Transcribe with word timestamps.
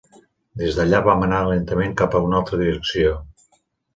Des 0.61 0.77
d'allà 0.77 1.01
vam 1.07 1.25
anar 1.25 1.41
lentament 1.49 1.93
cap 2.01 2.17
a 2.17 2.21
una 2.29 2.39
altra 2.39 2.61
direcció. 2.63 3.13